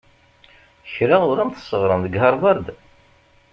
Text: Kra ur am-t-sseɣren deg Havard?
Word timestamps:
Kra 0.93 1.17
ur 1.29 1.37
am-t-sseɣren 1.37 2.01
deg 2.05 2.13
Havard? 2.21 2.65